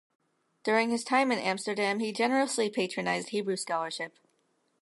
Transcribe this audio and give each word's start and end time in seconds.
During 0.63 0.89
his 0.89 1.03
time 1.03 1.31
in 1.31 1.37
Amsterdam 1.37 1.99
he 1.99 2.11
generously 2.11 2.71
patronised 2.71 3.29
Hebrew 3.29 3.55
scholarship. 3.55 4.17